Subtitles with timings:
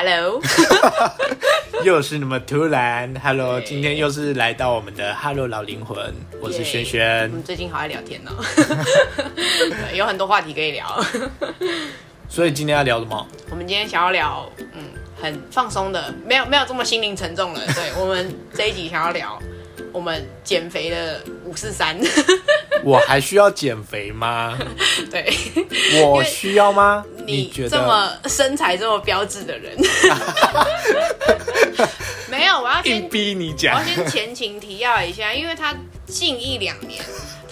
[0.00, 0.40] Hello，
[1.82, 8.30] 又是那么突然，Hello，今天又是来到我们的 Hello 老灵魂，我是轩轩我们，最近好爱聊天哦，
[9.92, 10.86] 有很多话题可以聊。
[12.30, 13.26] 所以今天要聊什么？
[13.50, 14.84] 我们今天想要聊，嗯，
[15.20, 17.60] 很放松的，没有没有这么心灵沉重了。
[17.74, 19.36] 对我们这一集想要聊
[19.98, 21.98] 我们减肥的五四三，
[22.84, 24.56] 我还需要减肥吗？
[25.10, 25.28] 对
[26.04, 27.04] 我需要吗？
[27.26, 27.70] 你觉得？
[27.70, 29.76] 这么身材这么标致的人，
[32.30, 35.74] 没有，我要先逼你讲我要，先前情提要一下，因为他
[36.06, 37.02] 近一两年，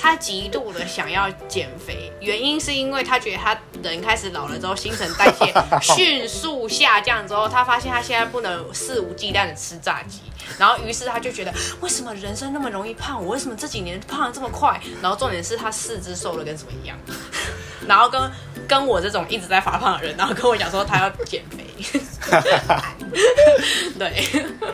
[0.06, 10.20] 他极度的想要减肥，原因是因为他觉得他人开始老了之后，新陈代谢迅速下降之后，他发现他现在不能肆无忌惮的吃炸鸡，
[10.60, 13.20] 然后于是他就觉得，为什么人生那么容易胖？
[13.20, 14.80] 我为什么这几年胖的这么快？
[15.02, 16.96] 然后重点是他四肢瘦的跟什么一样，
[17.88, 18.30] 然后跟
[18.68, 21.65] 跟我这种一直在发胖的人，然后跟我讲说他要减肥，
[23.98, 24.12] 对。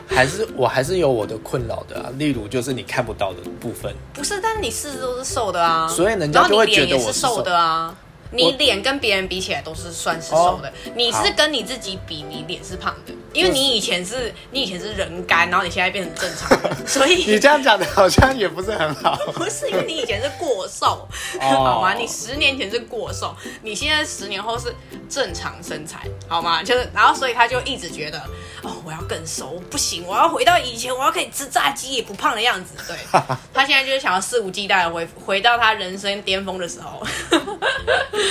[0.08, 7.94] 还是我还是有我的困扰的啊，例如就是你看不到的部分，不是，但是你四肢都是瘦的啊，所以人家就会觉得我是瘦瘦的啊。
[8.32, 19.16] 你脸跟别人比起来都是算是瘦的，你是跟你自己比，你脸是胖的，因为你以前是你以前是人干，然后你现在变成正常人， 所你这样讲的好像也不是很好。
[19.34, 21.06] 不是因为你以前是过瘦，
[21.40, 21.94] 哦好吗？
[21.94, 24.74] 你十年前是过瘦，你现在十年后是
[25.08, 26.62] 正常身材，好吗？
[26.62, 28.18] 就是，然后所以他就一直觉得，
[28.62, 32.72] 哦，我要更瘦，不行，我要回到以前，我要可以吃炸鸡也不胖的样子。
[32.88, 32.96] 对，
[33.52, 37.06] 他现在就是想要肆无忌惮的回回到他人生巅峰的时候。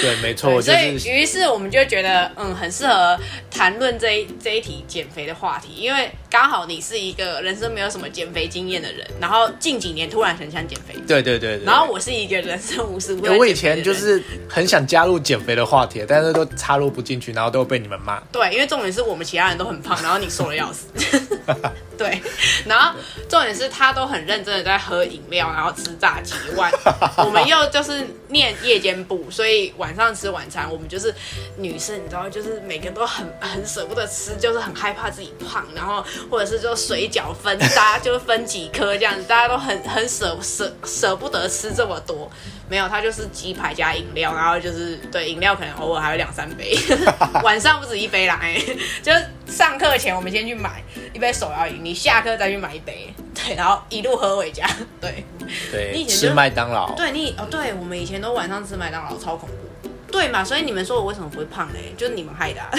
[0.02, 3.18] 对，没错，所以于是我们就觉得，嗯，很适合
[3.50, 11.66] 谈论这一这一题减肥的话题，因为刚好你是一个人生没有什么减肥经验的人，然后近几年突然很想减肥，对对对对。
[11.66, 18.20] 然后我是一个人生无时无刻我以前就是很想加入减肥的话题，但是都插入不进去，然后都被你们骂。
[18.32, 20.88] 对，因为重点是我们其他人都很胖，然后你瘦的要死。
[22.02, 22.20] 对，
[22.66, 22.96] 然后
[23.30, 26.34] 重点是他都很认真的在喝饮料，然后吃炸鸡。
[26.56, 26.72] 晚
[27.18, 31.14] 我们又就是念夜间部，所以晚上吃晚餐，我们就是
[31.58, 42.32] 女生，你知道，就是每个都很很舍不得吃，就是很害怕自己胖，然后或者是就水饺分，大家就分几颗这样子，大家都很很舍舍舍不得吃这么多。
[42.68, 46.74] 没有，他就是鸡排加饮料，然后就是对饮料可能偶尔还有两三杯，
[47.44, 48.58] 晚上不止一杯啦，哎，
[49.04, 50.82] 就是上课前我们先去买
[51.14, 54.66] 一杯手摇饮，你下课再去买一杯，对，然后一路喝回家，
[55.02, 56.96] 对，你对，以前就吃麦当劳。
[56.96, 59.50] 对你哦，对我们以前都晚上吃麦当劳，超恐
[59.84, 60.42] 怖，对嘛？
[60.42, 61.94] 所以你们说我为什么不会胖嘞？
[61.98, 62.72] 就是你们害的、啊，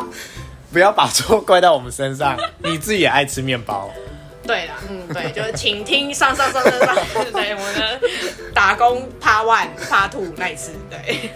[0.70, 3.90] 不要把错怪到我们身上， 你自己也爱吃面包。
[4.46, 6.94] 对啦，嗯，对，就是请听上上上上上，
[7.32, 7.98] 对我的
[8.52, 11.30] 打工 Part One、Part Two 那一次，对，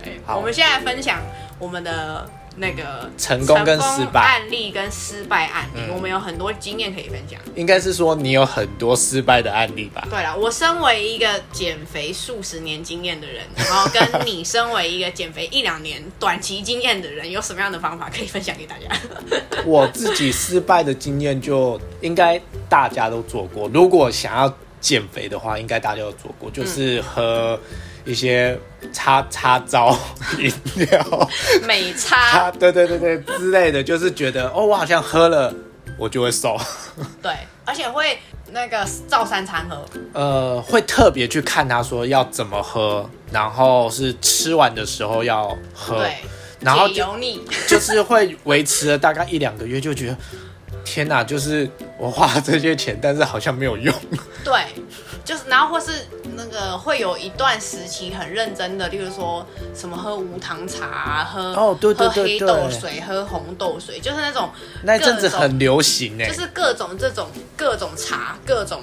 [0.00, 1.18] 对，好我们现在分享
[1.58, 2.24] 我们的
[2.56, 7.40] 那个成功跟失败案例跟失败案例，嗯我们有很多经验可以分享。
[7.54, 10.06] 应该是说你有很多失败的案例吧？
[10.10, 18.88] 对了，我身为一个减肥数十年经验的人，然后跟你身为一个减肥一两年短期经验的人，有什么样的方法可以分享给大家？
[19.64, 23.68] 我自己失败的经验就应该大家都做过。
[23.72, 27.58] 如果想要减肥的话，应该大家都做过，就是喝
[28.04, 28.58] 一些
[28.92, 29.96] 擦擦招
[30.38, 31.28] 饮料，
[31.66, 35.54] 美差啊，对对对对之类的，就是觉得哦，我好像喝了
[35.98, 36.56] 我就会瘦，
[37.22, 37.32] 对，
[37.64, 38.18] 而且会
[38.50, 46.16] 那个照三餐喝，呃，会特别去看他说要怎么喝，然后是吃完的时候要喝，对，
[46.60, 50.16] 然后油腻， 就是会维持了大概一两个月，就觉得
[50.84, 53.94] 天哪，就是我花了这些钱，但是好像没有用。
[54.42, 54.60] 对，
[55.24, 55.92] 就是然后或是
[56.36, 64.50] 那个会有一段时期很认真的，例如说什么喝无糖茶啊、喝哦对对对喝黑豆水、喝红豆水，就是那种
[64.82, 68.82] 那阵子很流行哎、就是各种这种各种茶，各种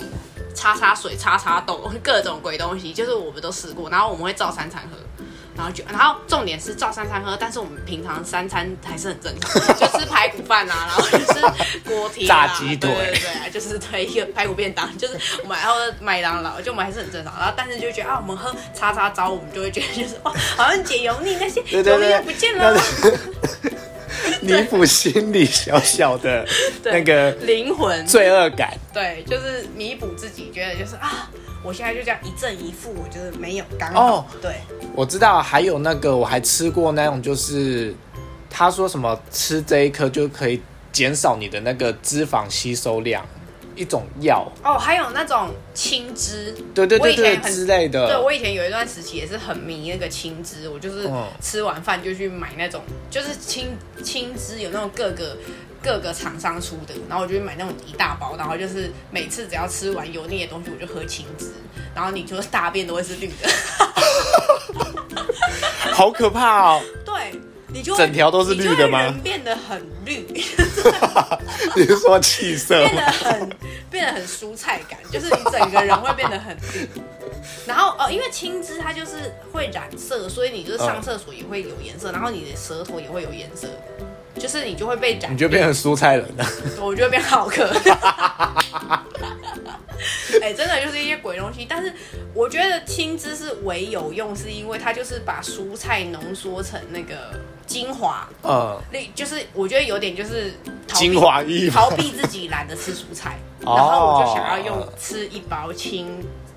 [0.56, 3.90] 叉叉水、叉叉豆， 各种鬼东西，就是我们都试过。
[3.90, 5.24] 然后我们会照三餐喝，
[5.60, 11.42] 然后就然后重点是照三餐喝，但是我们平常三餐还是很正常，就吃排骨饭啊，然后就是
[11.84, 17.34] 锅贴、啊、炸鸡腿对对对，就是推一个排骨便当，就是我们然后麦当劳，就我们还是很正常。
[17.38, 22.80] 然后但是就觉得啊，我们喝叉叉粥，我们就会觉得就是哇，好像解油腻，那些油腻又不见了。
[24.46, 26.46] 弥补心里小小的
[26.84, 28.06] 对那个灵魂。
[28.06, 28.78] 罪恶感。
[28.94, 31.30] 对，就是弥补自己，觉得就是啊，
[31.64, 34.16] 我现在就这样一正一负，我就是没有刚好。
[34.16, 34.26] 哦。
[34.42, 34.56] 对，
[34.96, 37.94] 我知道，还有那个我还吃过那种，就是
[38.50, 40.62] 他说什么吃这一颗就可以
[40.92, 43.26] 减少你的那个脂肪吸收量，
[43.80, 48.08] 一种药，哦，还有那种青汁，对对对对我以前很之类的。
[48.08, 53.70] 对我以前有一段时期也是很迷那个青汁，我就是嗯吃完饭就去买那种，就是青
[54.04, 55.38] 青汁有那种各个
[55.82, 61.46] 各个厂商出的，然后我就去买那种一大包，然后就是每次只要吃完油腻的东西，我就喝青汁，
[61.96, 63.50] 然后你就是大便都会是绿的，
[65.94, 66.82] 好可怕哦！
[67.06, 67.40] 对。
[67.72, 70.26] 你就整条都是绿的吗变得很绿，
[71.76, 73.02] 你是说气色变得？
[73.12, 73.50] 很
[73.92, 76.88] 变得很蔬菜感，就是你整个人会变得很绿。
[77.66, 83.68] 然后呃，因为青汁它就是会染色，所以你就是上厕所也会有颜色，然后你的舌头也会有颜色，
[84.40, 86.46] 就是你就会被染你就变成蔬菜人了。
[86.82, 87.70] 我就会变好客。
[90.42, 91.94] 哎、真的就是一些鬼东西，但是
[92.34, 97.38] 我觉得青汁是唯有用，是因为它就是把蔬菜浓缩成那个
[97.68, 100.54] 精华，嗯，那就是我觉得有点就是
[100.94, 103.76] 精华液逃避自己懒得吃蔬菜， 哦。
[103.76, 106.08] 然后我就想要用吃一包青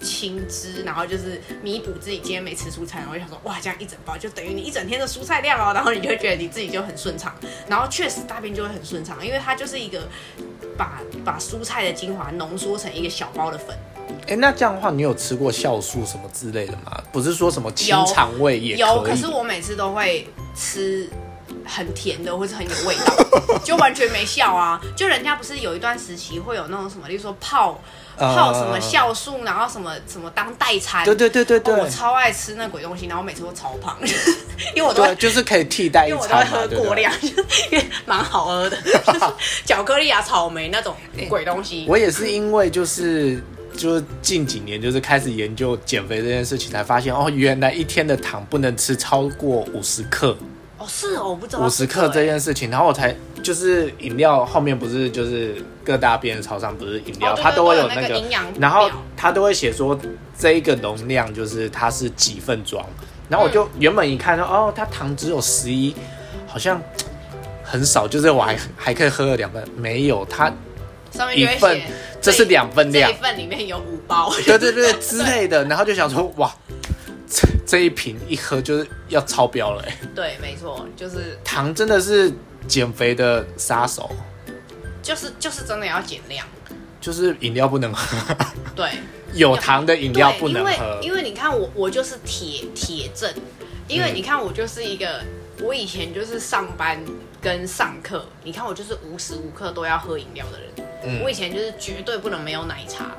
[0.02, 7.34] 青汁，然后就是弥补自己今天没吃蔬菜，然后我就想说哇，这样一整包就等于你一整天的蔬菜量哦， 然后你就会觉得你自己就很顺畅，
[7.68, 10.08] 然后确实大便就会很顺畅，因为它就是一个
[10.76, 13.76] 把把蔬菜的精华浓缩成一个小包的粉，
[14.28, 17.02] 哎、那这样的话，你有吃过酵素什么之类的吗？
[17.12, 21.08] 不是说什么清肠胃也有，可是我每次都会吃
[21.64, 24.80] 很甜的，或是很有味道， 就完全没效啊！
[24.96, 27.80] 就人家不是有一段时期会有那种什么，例如说泡
[28.16, 31.04] 呃泡什么酵素，然后什么什么当代餐。
[31.04, 33.96] 对对对对对，哦我超爱吃那鬼东西，然后每次都超胖，
[34.74, 35.02] 因为我都。
[35.16, 36.44] 就是可以替代因为我都会？
[36.44, 37.12] 喝过量，
[37.70, 39.20] 因为蛮好喝的，就是
[39.64, 40.96] 巧克力啊、草莓那种
[41.28, 41.84] 鬼东西。
[41.88, 43.40] 我也是因为就是
[43.76, 50.36] 就是近几年就是开始研究减肥这件事情，才发现哦，原来一天的糖不能吃超过五十克，
[50.82, 59.96] 哦，是哦，我不知道五十克这这件事情，然后我才就是饮料后面不是就是各大便利超商不是饮料，哦对它都会有那个营养然后表它都会写说
[60.36, 62.84] 这一个容量就是它是几份装，
[63.28, 65.94] 然后我就原本一看说哦，它糖只有十一，
[66.46, 66.82] 好像
[67.62, 70.52] 很少，就是我还还可以喝了两份，没有它。
[71.12, 71.86] 上面一份写
[72.22, 74.32] 这是两份量这一份里面有五包。
[74.46, 76.50] 对对对之类的，然后就想说哇，
[77.32, 82.30] 这这一瓶一喝就是要超标了哎，对，没错，就是糖真的是
[82.68, 84.10] 减肥的杀手，
[85.02, 86.46] 就是就是真的要减量。
[87.00, 88.36] 就是饮料不能喝，
[88.76, 88.88] 对，
[89.34, 90.70] 有糖的饮料不能喝。
[90.70, 93.28] 因为喝，因为你看我我就是铁铁证，
[93.88, 94.14] 因为嗯。
[94.14, 95.20] 你看我就是一个，
[95.60, 97.02] 我以前就是上班
[97.40, 100.68] 跟上课，你看我就是无时无刻都要喝饮料的人。
[101.04, 101.24] 嗯。
[101.24, 103.10] 我以前就是绝对不能没有奶茶，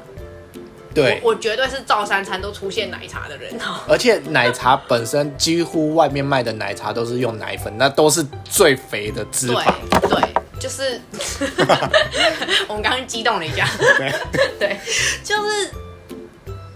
[0.94, 3.54] 对，我我绝对是照三餐都出现奶茶的人。
[3.88, 9.74] 而且奶茶本身几乎外面卖的奶茶都是用奶粉，那都是最肥的脂对肪。
[10.08, 11.00] 对，就是
[12.68, 13.68] 我们刚刚激动了一下，
[13.98, 14.14] 对，
[14.60, 14.80] 对，
[15.24, 15.72] 就是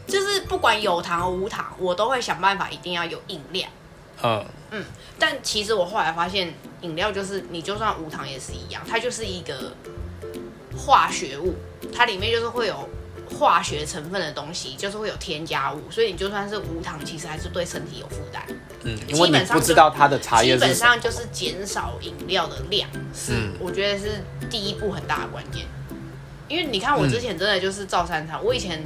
[0.08, 3.68] 就是不管有糖无糖，我都会想办法一定要有饮料。
[4.24, 4.86] 嗯，嗯，
[5.20, 9.72] 但其实我后来发现，饮料就是你就算无糖也是一样，它就是一个
[10.76, 11.54] 化学物，
[11.94, 12.90] 它里面就是会有
[13.30, 18.44] 化学成分的东西，就是会有添加物，所以你就算是无糖，其实还是对身体有负担。
[18.84, 20.74] 嗯，因为你基本上不知道它的茶基本。
[20.74, 25.66] 上就是减少饮料的量，是、嗯我觉得是第一步很大的关键。
[26.48, 28.84] 因为你看我之前真的就是照三餐，我以前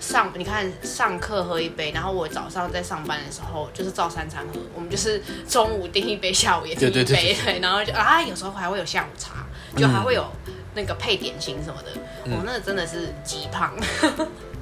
[0.00, 9.45] 上你看上课喝一杯，然后我早上在上班的时候就是照三餐喝，我们就是中午订一杯，下午也订一杯，对对对对 然后就啊有时候还会有下午茶，
[9.76, 10.24] 就还会有
[10.74, 11.90] 那个配点心什么的，
[12.24, 13.72] 嗯我、那个真的是极胖。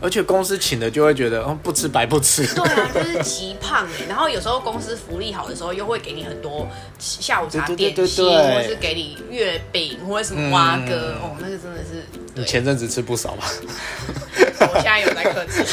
[0.00, 2.44] 而且公司请的就会觉得，哦，不吃白不吃。
[2.54, 6.66] 对啊，就是极胖哎、然后有时候公司福利好的时候，又会给你很多
[6.98, 12.04] 下午茶点心，或者是给你月饼或者什么蛙哥，嗯哦，那个真的是。
[12.34, 13.46] 你前阵子吃不少吧？
[14.60, 15.64] 我现在有在克制。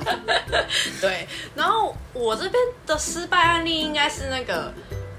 [1.00, 2.54] 对，然后我这边
[2.86, 4.70] 的失败案例应该是那个，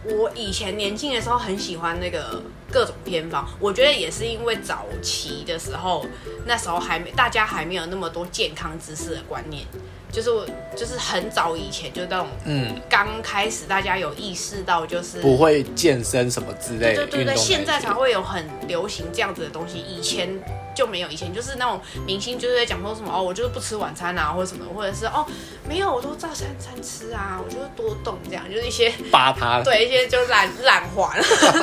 [0.03, 6.05] 我以前年轻的时候很喜欢那个各种偏方，我觉得也是因为早期的时候，
[6.45, 9.65] 那时候还没大家还没有那么多健康知识的观念，
[10.11, 17.35] 就是我就是很早以前就那种嗯，刚开始大家有意识到就是不会健身什么之类的对对对。
[17.35, 20.29] 现在才会有很流行这样子的东西，以前
[20.77, 21.09] 就没有。
[21.09, 25.25] 以前就是那种明星就是在讲说什么哦，我就是不吃晚餐啊，或者什么，或者是哦
[25.67, 29.63] 没有，我都照三餐吃啊，我就是多动这样，就是一些 扒他。
[29.63, 31.15] 对一些就懒懒话，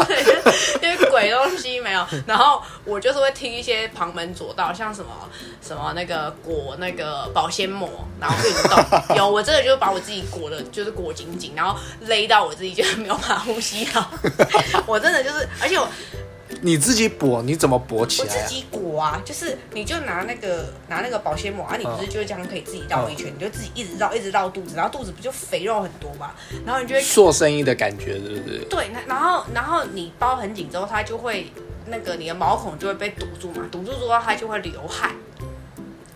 [0.09, 2.05] 对， 就是因为鬼东西没有。
[2.27, 5.11] 然后我就是会听一些旁门左道，像什么
[5.63, 7.89] 什么那个裹那个保鲜膜，
[8.21, 9.17] 然后运动。
[9.17, 14.11] 有我真的就是把我自己裹的，就是裹紧紧，然后勒到我自己就是没有办法呼吸好。
[14.87, 15.87] 我真的就是，而且我
[16.65, 18.47] 你自己裹，你怎么裹起我自来啊？
[18.47, 26.31] 己裹啊，就是你就拿那个拿那个保鲜膜啊，你不是就这样可以自己绕一圈，你就自己一直绕一直绕肚子，然后肚子不就肥肉很多嘛，
[26.65, 28.65] 然后你就会做生意的感觉，是不是？
[28.71, 31.53] 对，那然后然后你包很紧之后，它就会
[31.87, 35.11] 那个你的毛孔就会被堵住嘛，堵住之后它就会流汗。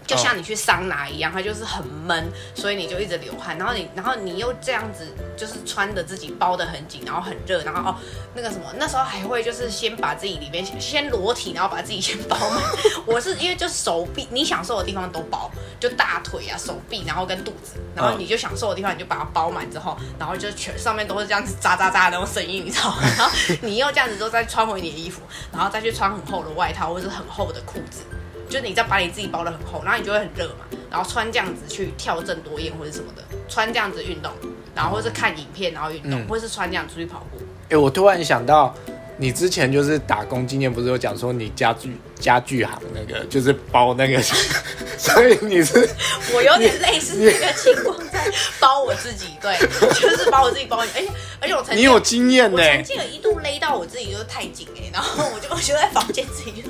[0.08, 3.58] 就像你去桑拿一样，它就是很闷，所以你就一直流汗。
[3.58, 7.94] 然后你，然后你又这样子，就是穿的自己包的很紧，然后很热，然后哦
[8.34, 12.62] 那个什么，那时候还会就是先把自己里面先裸体，然后把自己先包满。
[13.04, 23.02] 我是因为就手臂你想瘦的地方都包，就大腿啊、手臂，然后跟肚子，然后你就想瘦的地方你就把它包满之后，然后就全上面都是这样子扎扎扎的那种声音，你知道吗？
[23.18, 25.20] 然后你又这样子之后再穿回你的衣服，
[25.52, 28.00] 然后再去穿很厚的外套或者很厚的裤子。
[28.48, 34.32] 就你再把你自己包的很厚，然后你就会很热嘛，然后穿这样子去跳郑多燕或者什么的，穿这样子运动，
[34.74, 37.38] 然后或是看影片然后运动，或是穿这样出去跑步。
[37.70, 38.74] 哎，我突然想到，
[39.18, 44.22] 你之前就是打工经验，不是有讲说你家具家具行那个就是包那个，
[44.96, 45.86] 所以你是
[46.34, 48.07] 我有点类似这个情况，在
[48.60, 49.56] 包我自己，对，
[50.00, 51.08] 就是把我自己包，而且
[51.40, 56.64] 而且我曾经你有经验呢，曾经有一度勒到我自己就是太紧哎，然后我就我就在房间自己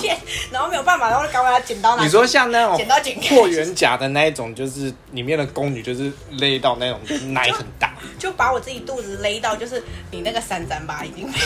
[0.00, 0.18] 线，
[0.50, 2.02] 然后没有办法，然后就赶快剪刀拿。
[2.02, 7.00] 你说像那种剪刀剪霍元甲的那一种，就是里面的宫女就是勒到那种
[7.32, 11.38] 奶很大，就把我自己肚子勒到，就是你那个三三八已经被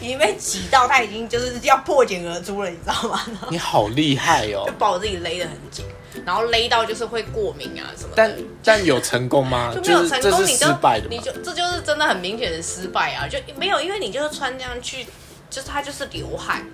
[0.00, 3.20] 已经被挤到，它已经就是要破茧而出了，你知道吗？
[3.50, 5.84] 你好厉害哦，就把我自己勒得很紧。
[6.24, 9.72] 然后勒到就是会过敏啊什么，但但有成功吗？
[9.74, 13.28] 就没有成功，你就失败的，你就这就是真的很明显的失败啊！
[13.28, 15.04] 就没有，因为你就是穿这样去，
[15.50, 16.66] 就是它就是流汗，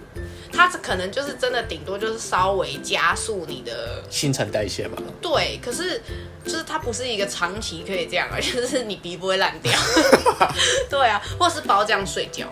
[0.53, 5.03] 它可能就是真的顶多就是稍微加速你的新陈代谢吧。
[5.21, 6.01] 对，可是
[6.45, 9.73] 就是它不是一个长期可以这样，而 就是你鼻不会烂掉。
[10.89, 12.47] 对啊，或是包这样睡觉。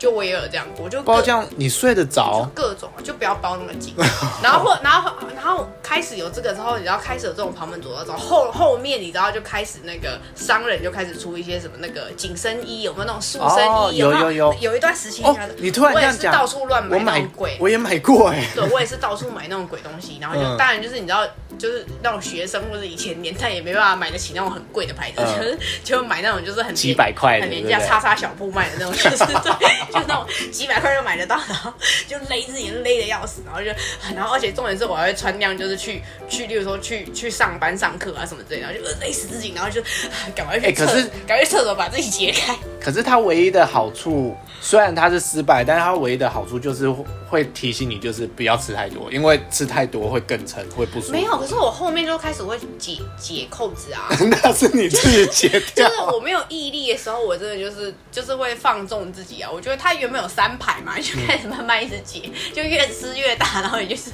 [0.00, 2.48] 就我也有这样过，就包这样你睡得着？
[2.54, 3.94] 各种就不要包那么紧，
[4.42, 13.98] 然后或然后然后开始有这个之后，你知道开始有这种旁门左道之后，后后面你知道就开始那个商人就开始出一些什么那个紧身衣，有没有那种塑身衣？
[13.98, 14.32] 有有？
[14.32, 15.22] 有，有一段时期，
[15.58, 21.26] 你突然这样讲，到处乱买那种鬼，我也买过哎，对我也是到处买那种鬼东西，然后就当然就是你知道，
[21.60, 29.18] 就是那种学生或者以前年代也没办法买得起那种很贵的牌子，就是 就买那种就是很几百块、很廉价、叉叉小铺卖的那种，就是
[29.60, 29.70] 对。
[29.90, 31.72] 就那种几百块就买得到，然后
[32.06, 33.66] 就勒自己勒的要死，然后就，
[34.14, 39.82] 然后而且重点是我还会穿那样，就是去去，例如说去去上班上课啊什么之类，然后就勒死自己，然后就
[40.32, 40.86] 赶快去厕，
[41.26, 42.56] 赶快去厕所把自己解开。
[42.80, 46.88] 可是它唯一的好处，虽然它是失败，但是它唯一的好处就是
[47.28, 51.12] 会提醒你，就是不要吃太多，因为吃太多会更撑，会不舒服。
[51.12, 54.08] 没有，可是我后面就开始会解解扣子啊。
[54.30, 55.88] 那是你自己解掉。
[55.88, 59.50] 就是我没有毅力的时候，我真的就是就是会放纵自己啊。
[59.52, 64.10] 我觉得它原本有三排嘛， 就开始慢慢一直解，就越吃越大，然后你就是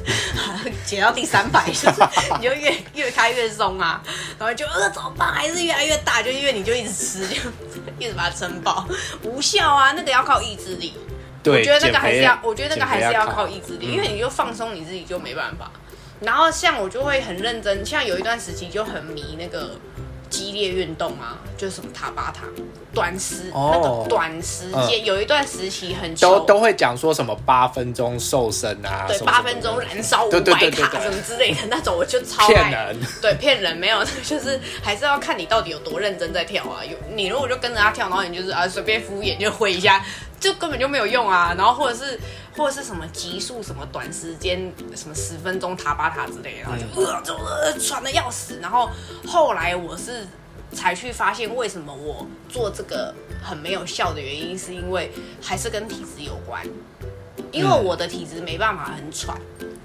[0.84, 2.02] 解到第三排， 就是
[2.38, 4.02] 你就越越开越松啊，
[4.38, 5.32] 然后就呃怎么办？
[5.32, 7.36] 还是越来越大，就因为你就一直吃，就
[7.98, 8.86] 一直把它撑爆，
[9.22, 10.94] 无效啊，那个要靠意志力。
[11.42, 15.70] 对，我觉得那个还是要，我觉得那个还是要靠意志力，因为你就放松你自己就没办法。
[16.20, 19.70] 然后像我就会很认真，像有一段时期就很迷那个。
[20.28, 22.42] 激烈运动啊，就是什么塔巴塔，
[22.92, 32.92] 短时那个短时间有一段时期很都都会讲说什么八分钟瘦身啊，对，八分钟燃烧五百卡什么之类的那种，我就超爱。
[33.22, 36.84] 对，骗人没有， 就是还是要看你到底有多认真在跳啊。
[36.84, 40.04] 有你如果就跟着他跳，然后你就是啊随便敷衍就挥一下。
[40.38, 42.20] 就根本就没有用啊，然后或者是
[42.56, 48.90] 或者是什么急速什么短时间什么十分钟塔巴塔之类的，然后就呃就呃喘的要死，然后
[49.26, 50.26] 后来我是
[50.72, 56.66] 才去发现为什么我做这个很没有效的原因，是因为还是跟体质有关，
[57.52, 59.38] 因为我的体质没办法很喘，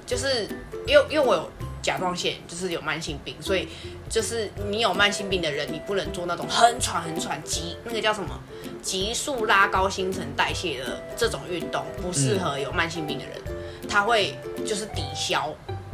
[0.06, 0.48] 就是
[0.88, 1.52] 因为因为我有。
[1.82, 3.68] 甲状腺就是有慢性病，所以
[4.10, 8.30] 就是你有慢性病的人，你不能做那种很喘很喘急那个叫什么
[8.82, 13.34] 急速拉高新陈代谢的这种运动，不适合有慢性病的人，
[13.90, 14.36] 他会
[14.66, 15.54] 就是抵消，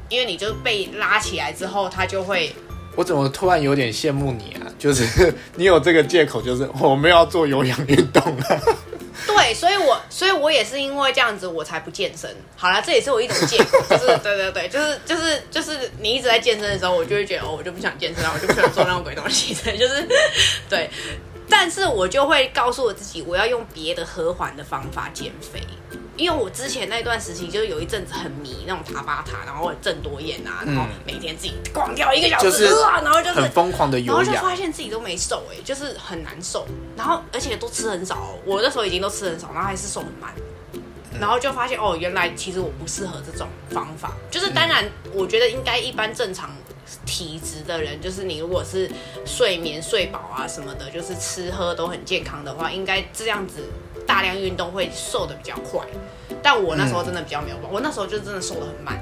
[0.10, 2.54] 因为你就被拉起来之后，他就会。
[2.96, 4.66] 我怎么突然有点羡慕你啊？
[4.80, 8.62] 就是 你有这个借口，就是我们要做有氧运动啊。
[9.26, 12.30] 对，所以，我，所以我也是因为这样子，我才不健身。
[12.56, 20.08] 好了，这也是我一种借口，就是，对对对，就是，就是，就是你一直在健身的时候，我就会觉得，哦，我就不想健身了，我就不想做那种鬼东西， 对，就是，
[20.70, 20.90] 对。
[21.50, 25.62] 但是我就会告诉我自己，我要用别的和缓的方法减肥。
[26.16, 40.34] 因为我之前那段时期，就是有一阵子很迷那种塔巴塔，然后郑多燕啊，然后每天自己狂跳一个小时啊，然后就是很疯狂的有氧，然后就发现自己都没瘦，哎，就是很难瘦，然后而且都吃很少，我那时候已经都吃很少，然后还是瘦很慢。
[41.20, 44.12] 然后就发现哦，原来其实我不适合这种方法。
[44.30, 46.50] 就是当然，我觉得应该一般正常
[47.06, 48.90] 体质的人，就是你如果是
[49.26, 53.64] 睡眠睡饱啊什么的，就是吃喝都很健康的话，应该这样子
[54.06, 55.86] 大量运动会瘦的比较快。
[56.42, 59.02] 但我那时候真的比较没有办法，我那时候就真的瘦的很慢。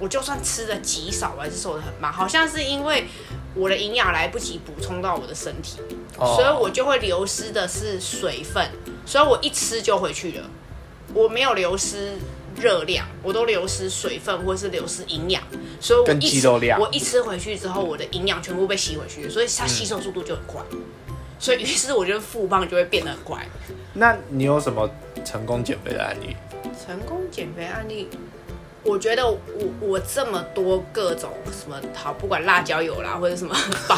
[0.00, 2.12] 我就算吃的极少，我还是瘦的很慢。
[2.12, 3.06] 好像是因为
[3.54, 5.78] 我的营养来不及补充到我的身体，
[6.18, 8.68] 哦所以我就会流失的是水分，
[9.06, 10.50] 所以我一吃就回去了。
[11.14, 12.18] 我没有流失
[12.60, 15.42] 热量，我都流失水分或是流失营养，
[15.80, 20.62] 所以我跟一吃肌肉量我一吃回去之后，我的营养全部被吸回去，所以它吸收速度就很快。
[21.38, 23.46] 所以于是我觉得复胖就会变得很快。
[23.92, 24.88] 那你有什么
[25.24, 26.36] 成功减肥的案例？
[26.86, 28.08] 成功减肥案例，
[28.84, 29.38] 我觉得我
[29.80, 33.54] 我这么多各种什么好，不管辣椒油啦，或者什么
[33.88, 33.96] 保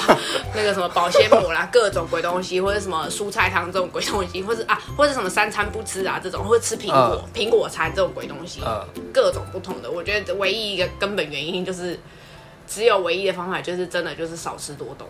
[0.55, 8.61] 那个什么保鲜膜啦，各种鬼东西，或者什么蔬菜汤这种鬼东西，或者啊， 或者什么三餐不吃啊这种，或者吃苹果、苹果餐这种鬼东西，
[9.13, 9.91] 各种不同的。
[9.91, 11.99] 我觉得唯一一个根本原因就是，
[12.69, 15.09] 只有唯一的方法就是真的就是少吃多动。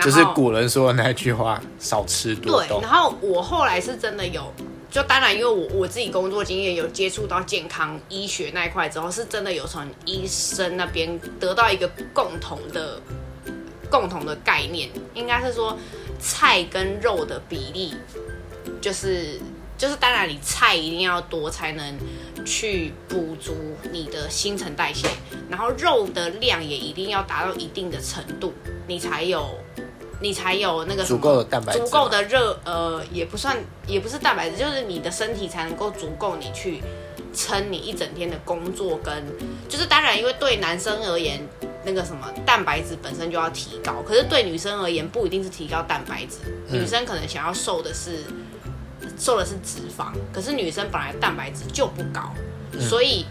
[0.00, 2.90] 就是古人说的那句话：少吃多对，动然。
[2.90, 4.52] 后我后来是真的有，
[4.94, 13.02] 就当然因为我我自己工作经验有接触到健康医学那一块之后，是真的有从医生那边得到一个共同的
[13.90, 15.76] 共同的概念，应该是说
[16.20, 17.92] 菜跟肉的比例，
[18.80, 19.40] 就是
[19.76, 21.98] 就是当然你菜一定要多才能
[22.46, 23.52] 去补足
[23.90, 25.08] 你的新陈代谢，
[25.50, 28.54] 然后肉的量也一定要达到一定的程度，
[28.86, 29.58] 你才有
[30.24, 33.54] 你才有那个足够的蛋白质足够的热，呃，也不算，
[33.86, 36.82] 也不是蛋白质，就是你的身体才能够足够你去
[37.34, 39.22] 撑你一整天的工作跟，
[39.68, 41.46] 就是当然，因为对男生而言，
[41.84, 46.38] 那个什么蛋白质本身就要提高，可是对女生而言，不一定是提高蛋白质，
[46.70, 48.24] 女生可能想要瘦的是
[49.18, 52.32] 瘦的是脂肪，可是女生本来蛋白质就不高，
[52.80, 53.26] 所以。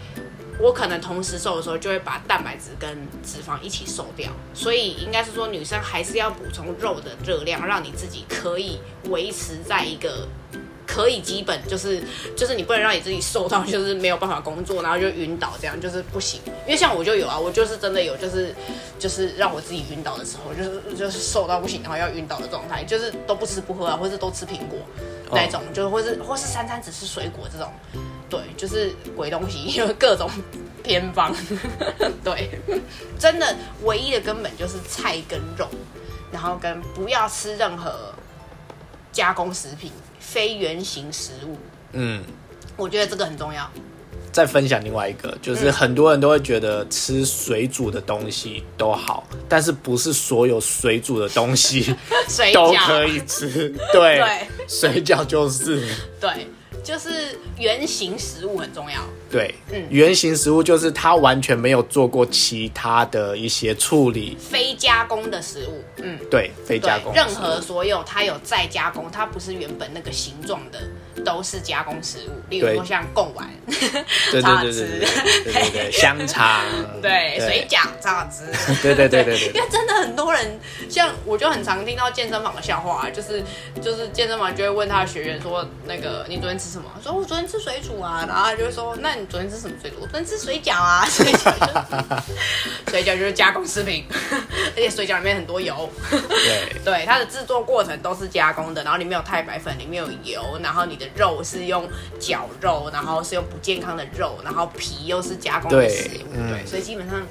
[0.59, 2.89] 我可能同时瘦的时候，就会把蛋白质跟
[3.23, 10.27] 脂肪一起瘦掉，所以应该是说女生还是要补充肉的热量，让你自己可以维持在一个
[10.85, 12.03] 可以基本就是
[12.35, 16.41] 就是你不能让你自己瘦到就是没有办法工作，然后就晕倒这样就是不行。
[16.65, 18.53] 因为像我就有啊，我就是真的有就是
[18.99, 24.77] 就是让我自己晕倒的时候，就是就是瘦到不行，然后要晕倒的状态，就是都不吃不喝啊，或是都吃苹果
[25.31, 27.71] 那种，就是或是或是三餐只吃水果这种。
[28.29, 30.27] 对，就是鬼东西，因为各种
[30.81, 31.31] 偏方。
[32.23, 32.49] 对，
[33.19, 35.67] 真的唯一的根本就是菜跟肉，
[36.31, 38.11] 然后跟不要吃任何
[39.11, 39.91] 加工食品、
[40.33, 41.55] 非原形食物。
[41.91, 42.23] 嗯，
[42.75, 43.69] 我觉得这个很重要。
[44.31, 51.95] 再分享另外一个，就是很多人都会觉得吃水煮的东西都好，但是不是所有水煮的东西
[52.51, 53.69] 都，可以吃。
[53.91, 55.87] 对， 对水饺就是
[56.19, 56.47] 对，
[56.83, 58.99] 就是原型食物很重要。
[59.31, 59.83] 对，嗯。
[59.89, 70.79] 原型食物就是它完全没有做过其他的一些处理，非加工的食物，嗯，对，非加工任何所有它有再加工，它不是原本那个形状的，
[71.23, 72.31] 都是加工食物。
[72.49, 73.47] 例如说像贡丸，
[74.31, 74.99] 对超好对对
[75.71, 76.61] 对 香肠，
[77.01, 78.45] 对，水饺超好吃。
[78.81, 79.47] 对对对对对。
[79.47, 83.43] 因为真的很多人，像我就很常听到健身房的笑话、啊，就是
[83.81, 86.85] 就是健身房就会问他的学员说，那个你昨天吃什么？
[87.03, 89.97] 说我昨天吃水煮啊，然后他就会说，那你昨天吃什么水煮？
[90.01, 92.31] 我昨天吃水饺啊，水饺就是
[92.91, 94.05] 水饺就是加工食品，
[94.75, 96.81] 而且水饺里面很多油，对。
[96.83, 101.87] 对，它的制作过程都是加工的，然后里面有太白粉，里面有油，然后你的肉是用
[102.19, 107.21] 绞肉，然后是用不健康的肉，然后皮又是加工的食物，嗯对，所以基本上。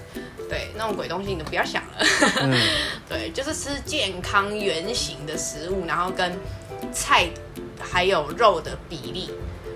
[0.49, 2.07] 对，那种鬼东西你都不要想了。
[2.43, 2.53] 嗯
[3.09, 6.31] 对，就是吃健康原形的食物，然后跟
[6.93, 7.27] 菜
[7.81, 9.31] 还有肉的比例。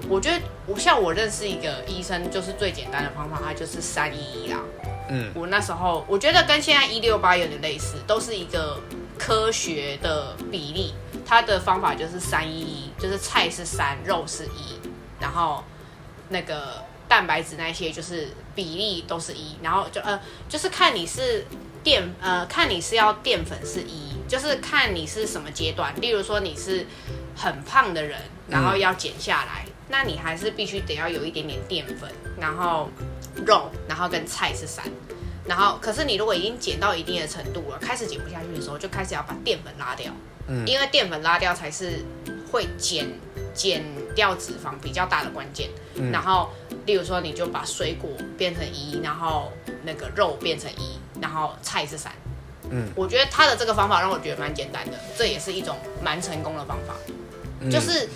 [0.07, 4.61] 我觉得我像我认识一个医生，就是最简单的方法，他就是三一一啦。
[5.09, 8.79] 嗯，我那时候我觉得跟现在一六八有点类似，都是一个
[9.19, 10.93] 科学的比例。
[11.27, 14.81] 它的方法就是三一一，就是菜是三，肉是一，
[15.21, 15.65] 然后
[16.29, 21.45] 那个蛋白质那些就是比例都是一，然后就呃就是看你是
[21.83, 25.93] 淀呃看你是要淀粉是一，就是看你是什么阶段。
[26.01, 26.87] 例如说你是
[27.37, 32.89] 很胖的人，然后要减下来，那你还是必须得要有一点点淀粉，然后
[33.45, 34.85] 肉，然后跟菜是三。
[35.49, 40.13] 然后，可是你如果已经减到一定的程度了，开始减不下去的时候，就开始要把淀粉拉掉，
[40.49, 40.67] 嗯。
[40.67, 42.05] 因为淀粉拉掉才是
[42.51, 43.07] 会减
[43.55, 43.83] 减
[44.15, 45.71] 掉脂肪比较大的关键。
[45.95, 46.11] 嗯。
[46.11, 46.51] 然后，
[46.87, 49.53] 例如说，你就把水果变成一，然后
[49.85, 52.13] 那个肉变成一，然后菜是三。
[52.69, 56.95] 嗯，我觉得他的这个方法让我觉得蛮简单的，这也是一种蛮成功的方法，
[57.61, 57.71] 嗯。
[57.71, 58.09] 就是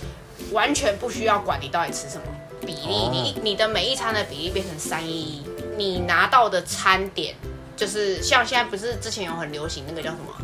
[0.51, 2.25] 完全不需要管你到底吃什么，
[2.67, 3.11] 比例，哦。
[3.13, 5.43] 你你的每一餐的比例变成三一一，
[5.77, 7.37] 你拿到的餐点
[7.77, 10.35] 就是像现在不是之前有很流行那个叫什么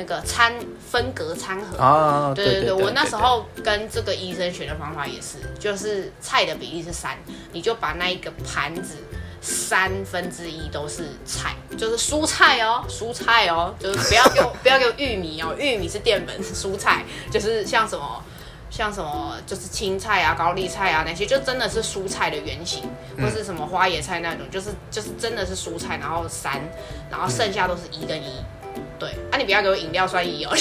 [0.00, 0.54] 那个餐
[0.90, 1.76] 分隔餐盒。
[1.76, 7.18] 啊，对对对我那时候跟这个医生学的方法也是，就是菜的比例是三，
[7.52, 8.96] 你就把那一个盘子
[9.42, 18.24] 三分之一都是菜，就是蔬菜哦，蔬菜哦，就是不要给我不要给我玉米哦， 玉米是淀粉，蔬菜就是像什么。
[18.72, 22.88] 像什么就是青菜啊、高丽菜啊那些，就真的是蔬菜的原型，
[23.20, 26.62] 或是什么花椰菜那种，就是就是真的是蔬菜，然后三，
[27.10, 28.30] 然后剩下都是一跟一。
[29.00, 30.54] 对，啊，你不要给我饮料算一哦，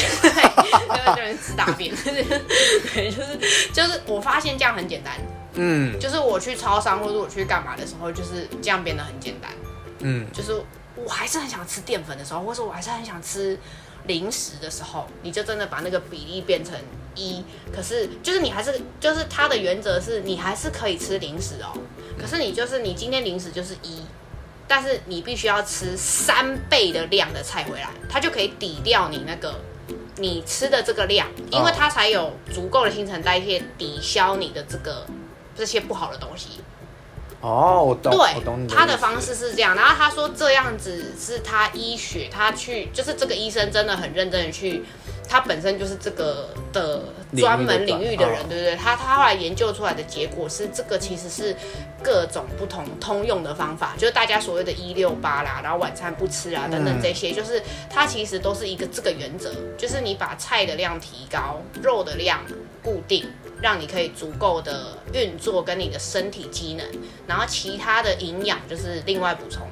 [0.87, 1.93] 那个就是吃大便。
[2.03, 5.13] 对，就是就是我发现这样很简单，
[5.55, 9.51] 嗯就是我去超商或者我去干嘛的时候，就是这样变得很简单。
[9.99, 10.53] 嗯，就是
[10.95, 13.59] 我还是很想吃淀粉的时候，或者我还是很想吃
[14.07, 16.73] 零食的时候，你就真的把那个比例变成
[17.15, 17.43] 一。
[17.75, 21.77] 可是就是你还是就是它的原则是你还是可以吃零食哦，
[22.17, 24.01] 可是你就是你今天零食就是一。
[24.69, 29.59] 但是你必须要吃三倍的量的菜回来，它就可以抵掉你那个
[30.17, 35.05] 你吃的这个量，因为它才有足够的新陈代谢抵消你的这个
[35.57, 36.61] 这些不好的东西。
[37.41, 44.83] 哦，我懂，我懂对，他的方式是这样，然后他说这样子是他医学，他去就是这个医生真的很认真的去，
[45.29, 47.03] 他本身就是这个的
[47.37, 48.75] 专门领域的人，哦对不对？
[48.75, 51.55] 他他后来研究出来的结果是，这个其实是
[52.03, 62.39] 各种不同通用的方法，就是大家所谓的“一六八”啦，然后晚餐不吃啊等等这些，就是它其实都是一个这个原则，就是你把菜的量提高，肉的量
[62.83, 63.25] 固定。
[63.61, 66.87] 让你可以足够的运作跟你的身体机能，
[67.27, 69.67] 然后其他的营养就是另外补充。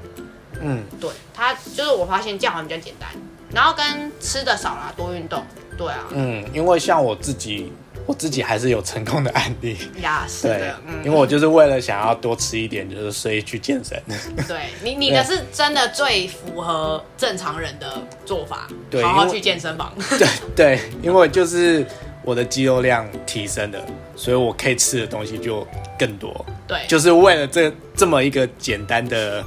[0.60, 3.10] 嗯，对，它就是我发现这样好像比较简单，
[3.54, 5.44] 然后跟吃的少啦，多运动。
[5.78, 7.72] 对啊，嗯，因为像我自己，
[8.08, 9.78] 我自己还是有成功的案例。
[10.02, 14.02] 呀，是对的，，嗯，因为我就是为了想要多吃一点，就是所以去健身。
[14.48, 19.94] 对你 你的是真的最符合正常人的做法，对好好去健身房。
[20.18, 21.86] 对对，因为就是
[22.28, 23.80] 我的肌肉量提升了，
[24.14, 25.66] 所以我可以吃的东西就
[25.98, 29.42] 更多，对，就是为了这这么一个简单的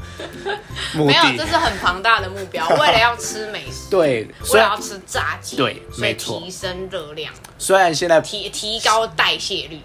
[0.94, 1.44] 目没有，这。
[1.44, 9.78] 是很庞大的目标，为了要吃美食， 对，为了要吃炸鸡，对没错提升热量，虽然现在提提高代谢率。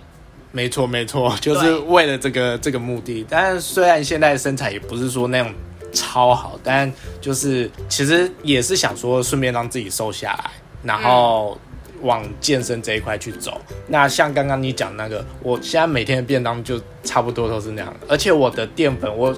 [0.53, 3.25] 没错没错，就是为了这个这个目的。
[3.29, 5.53] 但是虽然现在身材也不是说那种
[5.91, 11.59] 超好，但就是其实也是想说顺便让自己瘦下来，然后
[12.05, 13.59] 往健身这一块去走。
[13.87, 19.35] 那像刚刚你讲那个，我现在每天的便当就差不多都是那样，而且我的淀粉我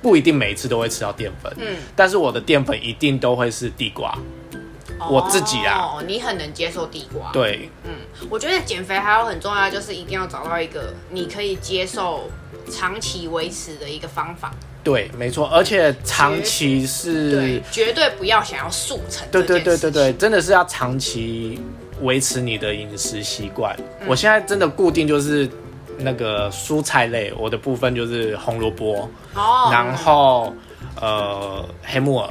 [0.00, 4.16] 不一定每一次都会吃到淀粉，嗯，但是我的淀粉一定都会是地瓜。
[5.10, 7.90] 我自己啊哦，你很能接受地瓜。，对，嗯，
[8.30, 12.30] 我觉得减肥还有很重要，就是一定要找到一个你可以接受、
[12.70, 14.52] 长期维持的一个方法。
[14.84, 19.26] 对，没错，而且长期是对，绝对不要想要速成。
[19.32, 21.60] 对对对对对，，真的是要长期
[22.02, 23.76] 维持你的饮食习惯。
[24.06, 25.48] 我现在真的固定就是
[25.98, 30.52] 那个蔬菜类，我的部分就是红萝卜，哦，然后
[31.00, 32.30] 呃黑木耳，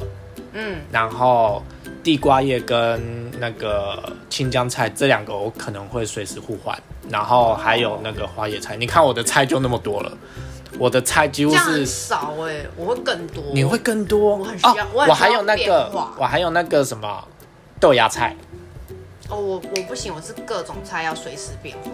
[0.52, 1.62] 嗯，然后
[2.02, 8.76] 地瓜叶跟那个青江菜这两个我可能会随时互换，然后还有那个花椰菜。
[8.76, 10.12] 你看我的菜就那么多了，
[10.78, 11.86] 我的菜几乎是。
[11.86, 13.42] 少哎，我会更多。
[13.54, 17.24] 你会更多，我很需要哦我很需要我还有那变个，我还有那个什么
[17.80, 18.36] 豆芽菜，
[19.32, 21.90] 哦，我我不行，我是各种菜要随时变化。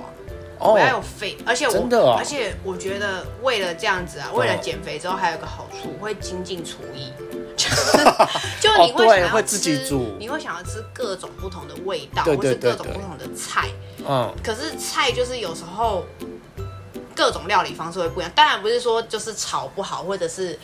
[0.60, 7.12] 哦我要有肥，而且我真的哦而且我觉得为了这样子啊，为了减肥之后还有一个好处，我会精进厨艺，
[7.56, 7.96] 就是
[8.60, 13.68] 就你会想要会自己吃煮你会想要吃各种不同的味道，对对或是各种不同的菜。
[14.04, 16.04] 嗯，可是菜就是有时候
[17.14, 20.58] 各种料理方式会不一样，当然不是说就是炒不好，或者是。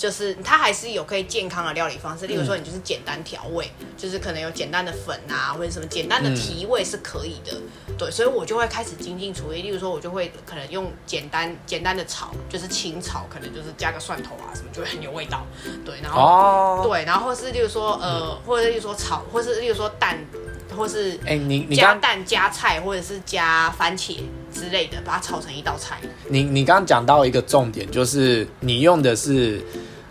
[0.00, 7.54] 就是它还是有可以健康的料理方式，例如说你就是简单调味，就是可能有简单的粉啊，或者什么简单的提味是可以的。
[7.98, 15.46] 对，所以我就会开始精进厨艺，例如说我就会可能用简单简单的炒，就是清炒，可能就是加个蒜头啊什么，就会很有味道。
[15.84, 20.18] 对，然后、哦，对，然后或是例如说呃，或者例如说炒，或是例如说蛋，
[20.74, 24.16] 或是哎、你你加蛋加菜或者是加番茄
[24.50, 26.00] 之类的，把它炒成一道菜。
[26.26, 29.62] 你你刚刚讲到一个重点，就是你用的是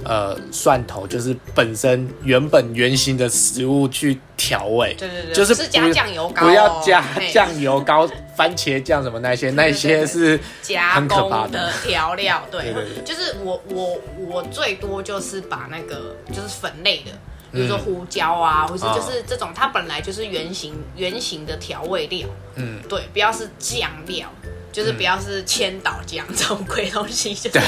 [0.03, 17.12] 呃蒜头，就是本身原本原型的食物去调味，对对对，就是加酱油膏哦、不要加酱油膏、番茄酱什么那些，那些是加很可怕工的调料，对，就是我我我最多就是把那个就是粉类的。
[17.51, 17.79] 比如说嗯。
[17.79, 24.31] 胡椒啊，或是哦就是这种，它本来就是圆形圆形的调味料，嗯，对，不要是酱料，
[24.71, 27.67] 就是不要是千岛酱这种鬼东西， 就是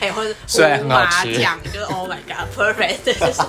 [0.00, 0.34] 哎，或者
[0.78, 3.42] 胡麻酱，就是 Oh my God，perfect， 就是。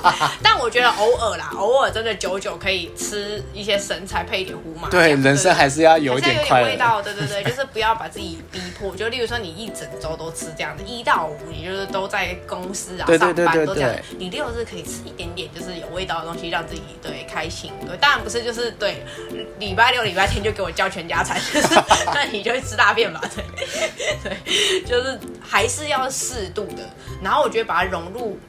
[0.44, 6.68] 但我觉得偶尔啦，偶尔真的久久可以吃一些神菜配一点胡麻酱，对，人生还是要有一点快乐。
[6.68, 8.96] 点味道，对对对，就是不要把自己逼迫。
[8.96, 17.72] 就例如说，你一整周都吃这样子，一到五你就是都在公司啊上班都这样，你六日可以吃一点点就是有味道的东西，让自己对开心。
[17.86, 19.04] 对，当然不是就是对
[19.60, 21.68] 礼拜六礼拜天就给我叫全家餐，就是
[22.14, 23.22] 那你就会吃大便吧？
[24.24, 26.90] 对对，就是还是要适度的。
[27.24, 28.40] 然后我觉得把它融入。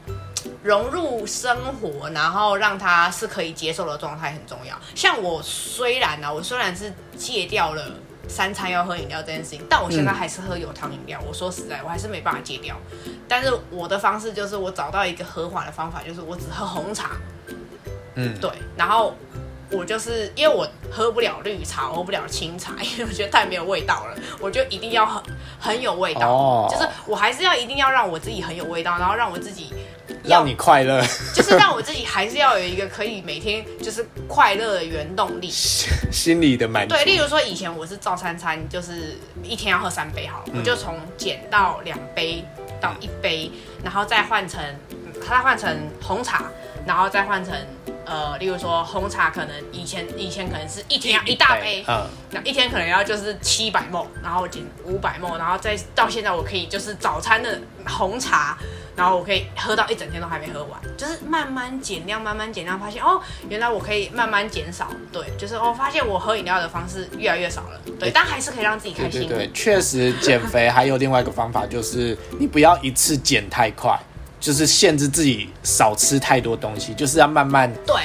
[0.61, 4.73] 融入生活，然后让它是可以接受的状态很重要。
[4.95, 7.91] 像我虽然呢、啊，我虽然是戒掉了
[8.29, 11.19] 三餐要喝饮料这件事情，但我现在还是喝有糖饮料。
[11.27, 12.77] 我说实在，我还是没办法戒掉。
[13.27, 17.11] 但是我的方式就是我找到一个和缓的方法，就是我只喝红茶。
[18.15, 19.13] 嗯，对，然后
[19.73, 25.21] 我就是因为我喝不了绿茶，喝不了清茶， 因为我觉得太没有味道了，我就一定要很
[25.59, 29.73] 很有味道，哦就是我还是要一定要让我自己很有味道，然后让我自己
[30.23, 31.01] 要让你快乐，
[31.33, 35.49] 就是让我自己还是要有一个可以每天就是快乐的原动力。
[36.11, 36.95] 心里的满足。
[36.95, 42.45] 对，例如说以前我是照三餐，就是一天要喝三杯好了，我就从减到两杯
[42.79, 43.51] 到一杯，
[43.83, 44.61] 然后再换成，
[45.25, 46.45] 它再换成红茶，
[46.85, 47.53] 然后再换成
[48.05, 58.57] 呃，例如说红茶可能以前以前可能是一天要一大杯，嗯，那一天可能要就是七百沫，然后减五百沫，然后再到现在我可以就是早餐的红茶，
[58.95, 73.97] 然后我可以喝到一整天都还没喝完，就是慢慢减量，慢慢减量，发现哦，原来我可以慢慢减少，对，就是哦，发现我喝饮料的方式越来越少了，对，但还是可以让自己开心，对对对，确实减肥还有另外一个方法，就是你不要一次减太快，
[74.43, 77.95] 就是限制自己少吃太多东西，就是要慢慢对，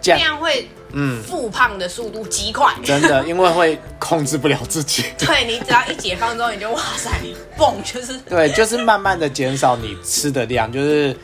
[0.00, 0.38] 这样。
[0.38, 2.72] 会嗯，复胖的速度极快。
[2.84, 5.02] 真的，因为会控制不了自己。
[5.18, 7.10] 对你只要一解放之后，你就哇塞，
[7.56, 11.14] 蹦就是对，就是慢慢的减少你吃的量，就是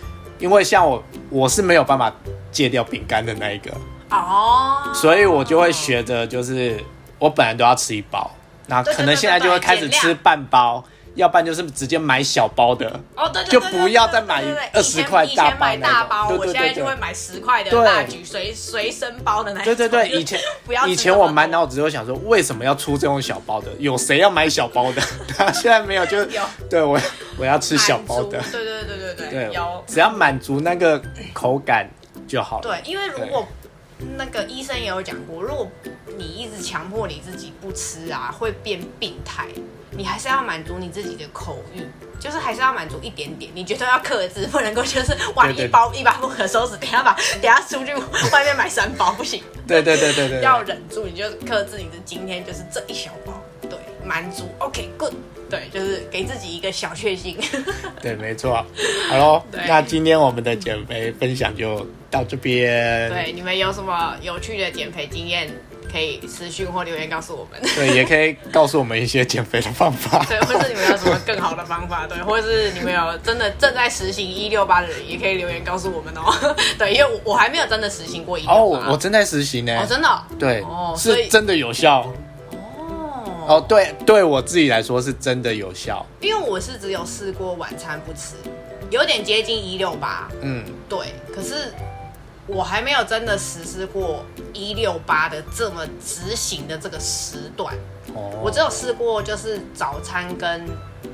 [0.40, 2.12] 因为像我，我是没有办法
[2.50, 3.70] 戒掉饼干的那一个，
[4.10, 6.82] 哦，所以我就会学着，就是
[7.20, 8.28] 我本来都要吃一包，
[8.66, 12.88] 那可能现在就会开始吃半包，要不然就是直接买小包的。
[13.16, 19.74] 哦，对对对就不要再买对对对20以前块大以前买大包，我现在就会买十块的大橘随随身包的那一种。
[19.74, 23.70] 对对对，以前 不要吃以前我满脑子就想说，为什么要出这种小包的？
[23.78, 25.02] 有谁要买小包的？
[25.36, 27.00] 他现在没有，就是有对我
[27.38, 31.00] 我要吃小包的对对对对对对有，只要满足那个
[31.32, 31.88] 口感
[32.26, 32.62] 就好了。
[32.62, 33.46] 对，因为如果
[34.18, 35.68] 那个医生也有讲过，如果
[36.18, 39.46] 你一直强迫你自己不吃啊，会变病态。
[39.96, 41.80] 你还是要满足你自己的口欲，
[42.18, 43.50] 就是还是要满足一点点。
[43.54, 47.94] 你觉得要克制，不能够就是哇对对一包一包不可收拾，等下把等下出去
[48.32, 49.42] 外面买三包不行。
[49.66, 55.14] 对对对对对，要忍住，你就克制你的今天就是这一小包，对，满足，OK，good，、
[55.48, 57.38] 对，就是给自己一个小确幸。
[58.02, 58.64] 对，没错。
[59.08, 63.08] 好喽，那今天我们的减肥分享就到这边。
[63.10, 65.48] 对，你们有什么有趣的减肥经验，
[65.94, 67.62] 可以私讯或留言告诉我们。
[67.76, 70.18] 对，也可以告诉我们一些减肥的方法。
[70.28, 76.54] 对，或是你们有什么更好的方法，对，或者是你们有真的正在实行一六八的人，也可以留言告诉我们哦。
[76.76, 78.90] 对，因为我我还没有真的实行过一六哦，八。
[78.90, 79.78] 我正在实行呢。
[79.78, 82.12] 哦，真的哦对，哦是真的有效。
[82.50, 86.04] 哦，哦，对，对我自己来说是真的有效。
[86.20, 88.34] 因为我是只有试过晚餐不吃，
[88.90, 90.28] 有点接近一六八。
[90.42, 90.98] 嗯，对，
[91.32, 91.72] 可是
[92.46, 97.74] 我还没有真的实施过一六八的这么执行的这个时段。
[98.14, 100.66] 哦，我只有试过，就是早餐跟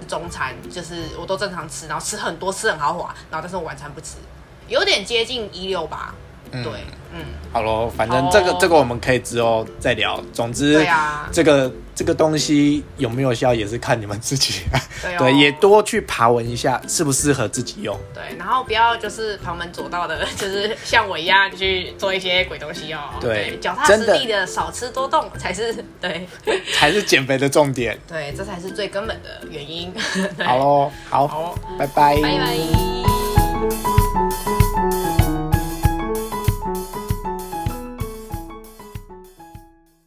[0.09, 4.16] 中餐，就是我都正常吃，然后吃很多，吃很豪华，然后但是我晚餐不吃，
[4.66, 6.12] 有点接近一六八。
[6.52, 6.72] 嗯对，
[7.14, 7.20] 嗯，
[7.52, 10.20] 好喽，反正这个、这个我们可以之后再聊。
[10.32, 14.62] 总之，对啊这个这个东西有没有效也是看你们自己。
[15.02, 17.96] 对哦 对，也多去爬文一下，适不适合自己用。
[18.14, 23.00] 对，然后不要就是旁门左道的， 就是像我一样去做一些鬼东西哦。
[23.20, 26.26] 对脚踏实地的少吃多动才是 对，
[26.74, 27.98] 才是减肥的重点。
[28.08, 29.92] 对，这才是最根本的原因。
[30.36, 34.49] 对好喽，好，好，拜拜，拜拜。